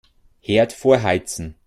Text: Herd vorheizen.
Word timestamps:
Herd 0.39 0.73
vorheizen. 0.73 1.57